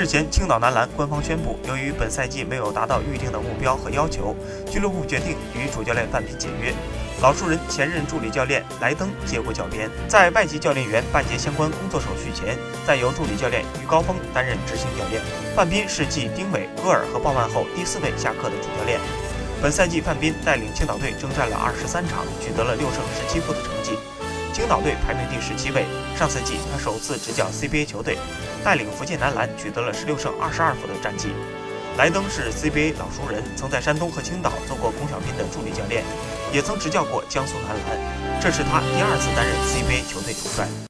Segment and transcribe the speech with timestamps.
[0.00, 4.34] 日前，青岛男篮官方宣布，由于本赛季没有达到预定的目标和要求，
[4.70, 6.72] 俱乐部决定与主教练范斌解约。
[7.20, 15.20] 老熟人前任助理教练莱登接过教鞭，在外籍教练员办结相关工作手续前，再由助理教练于高峰担任执行教练。
[15.54, 18.98] 范斌是继丁伟、戈尔和鲍曼后第四位下课的主教练。
[19.60, 23.98] 本赛季，范斌带领青岛队征战了二十三场，取得了六胜十七负的成绩。
[24.52, 25.84] 青岛队排名第十七位。
[26.16, 28.18] 上赛季，他首次执教 CBA 球队，
[28.64, 31.28] 带领福建男篮取得了十六胜二十二负的战绩。
[31.96, 36.04] 莱登是 CBA 老熟人，曾在山东和青岛做过龚小斌的助理教练，
[36.52, 38.40] 也曾执教过江苏男篮。
[38.40, 40.88] 这是他第二次担任 CBA 球队主帅。